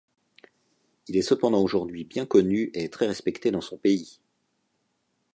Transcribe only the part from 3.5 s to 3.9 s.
dans son